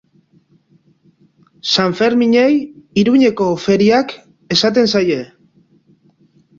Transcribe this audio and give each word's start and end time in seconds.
San 1.75 1.93
Ferminei 2.01 2.57
Iruñeko 3.05 3.53
feriak 3.69 4.19
esaten 4.59 4.95
zaie. 4.97 5.25